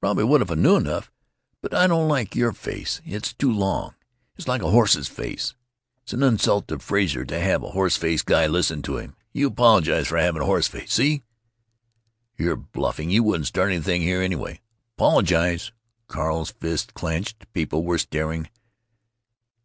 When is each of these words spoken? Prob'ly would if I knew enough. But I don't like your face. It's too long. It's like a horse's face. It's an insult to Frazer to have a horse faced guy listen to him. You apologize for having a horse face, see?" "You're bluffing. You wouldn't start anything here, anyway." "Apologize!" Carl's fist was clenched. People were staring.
Prob'ly 0.00 0.24
would 0.24 0.42
if 0.42 0.50
I 0.50 0.54
knew 0.56 0.74
enough. 0.74 1.08
But 1.62 1.72
I 1.72 1.86
don't 1.86 2.08
like 2.08 2.34
your 2.34 2.50
face. 2.50 3.00
It's 3.06 3.32
too 3.32 3.52
long. 3.52 3.94
It's 4.34 4.48
like 4.48 4.60
a 4.60 4.72
horse's 4.72 5.06
face. 5.06 5.54
It's 6.02 6.12
an 6.12 6.24
insult 6.24 6.66
to 6.66 6.80
Frazer 6.80 7.24
to 7.26 7.38
have 7.38 7.62
a 7.62 7.70
horse 7.70 7.96
faced 7.96 8.26
guy 8.26 8.48
listen 8.48 8.82
to 8.82 8.96
him. 8.96 9.14
You 9.32 9.46
apologize 9.46 10.08
for 10.08 10.18
having 10.18 10.42
a 10.42 10.46
horse 10.46 10.66
face, 10.66 10.94
see?" 10.94 11.22
"You're 12.36 12.56
bluffing. 12.56 13.10
You 13.10 13.22
wouldn't 13.22 13.46
start 13.46 13.70
anything 13.70 14.02
here, 14.02 14.20
anyway." 14.20 14.58
"Apologize!" 14.96 15.70
Carl's 16.08 16.50
fist 16.50 16.88
was 16.96 17.00
clenched. 17.00 17.52
People 17.52 17.84
were 17.84 17.98
staring. 17.98 18.48